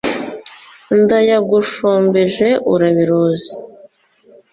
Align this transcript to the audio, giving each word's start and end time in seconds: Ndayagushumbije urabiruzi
Ndayagushumbije 1.01 2.47
urabiruzi 2.73 3.53